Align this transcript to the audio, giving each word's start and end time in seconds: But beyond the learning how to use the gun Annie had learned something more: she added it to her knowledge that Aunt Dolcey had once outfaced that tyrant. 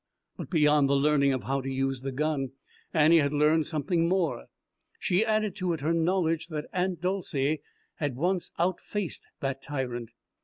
But 0.35 0.49
beyond 0.49 0.89
the 0.89 0.95
learning 0.95 1.39
how 1.41 1.61
to 1.61 1.69
use 1.69 2.01
the 2.01 2.11
gun 2.11 2.53
Annie 2.91 3.19
had 3.19 3.33
learned 3.35 3.67
something 3.67 4.09
more: 4.09 4.47
she 4.97 5.23
added 5.23 5.49
it 5.49 5.55
to 5.57 5.73
her 5.73 5.93
knowledge 5.93 6.47
that 6.47 6.65
Aunt 6.73 7.01
Dolcey 7.01 7.61
had 7.97 8.15
once 8.15 8.49
outfaced 8.57 9.27
that 9.41 9.61
tyrant. 9.61 10.09